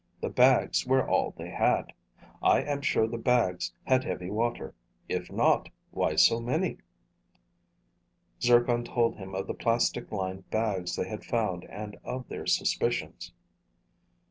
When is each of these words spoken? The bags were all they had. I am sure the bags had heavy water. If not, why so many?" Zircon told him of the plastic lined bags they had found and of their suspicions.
The 0.19 0.29
bags 0.31 0.83
were 0.83 1.07
all 1.07 1.35
they 1.37 1.51
had. 1.51 1.93
I 2.41 2.63
am 2.63 2.81
sure 2.81 3.05
the 3.05 3.19
bags 3.19 3.71
had 3.85 4.03
heavy 4.03 4.31
water. 4.31 4.73
If 5.07 5.31
not, 5.31 5.69
why 5.91 6.15
so 6.15 6.39
many?" 6.39 6.77
Zircon 8.41 8.83
told 8.83 9.17
him 9.17 9.35
of 9.35 9.45
the 9.45 9.53
plastic 9.53 10.11
lined 10.11 10.49
bags 10.49 10.95
they 10.95 11.07
had 11.07 11.23
found 11.23 11.65
and 11.65 11.99
of 12.03 12.27
their 12.29 12.47
suspicions. 12.47 13.31